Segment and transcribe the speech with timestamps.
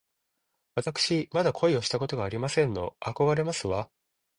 [0.73, 2.95] わたくしまだ恋をしたことがありませんの。
[2.99, 3.87] あこがれますわ